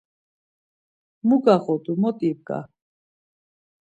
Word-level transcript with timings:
Mu 1.27 1.35
gağodu 1.43 1.93
mot 2.01 2.17
ibgar? 2.29 2.67